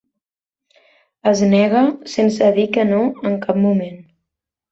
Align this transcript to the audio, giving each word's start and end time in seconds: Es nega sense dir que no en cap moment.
Es 1.31 1.43
nega 1.51 1.83
sense 2.15 2.49
dir 2.57 2.65
que 2.77 2.87
no 2.93 3.03
en 3.31 3.39
cap 3.47 3.63
moment. 3.69 4.01